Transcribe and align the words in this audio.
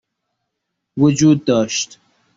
وجود 0.97 1.45
داشت 1.45 1.99